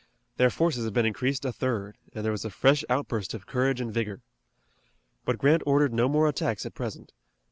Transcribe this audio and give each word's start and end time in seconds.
Their 0.37 0.49
forces 0.49 0.83
had 0.85 0.95
been 0.95 1.05
increased 1.05 1.45
a 1.45 1.51
third, 1.53 1.95
and 2.11 2.25
there 2.25 2.31
was 2.31 2.43
a 2.43 2.49
fresh 2.49 2.83
outburst 2.89 3.35
of 3.35 3.45
courage 3.45 3.79
and 3.79 3.93
vigor. 3.93 4.23
But 5.25 5.37
Grant 5.37 5.61
ordered 5.63 5.93
no 5.93 6.09
more 6.09 6.27
attacks 6.27 6.65
at 6.65 6.73
present. 6.73 7.13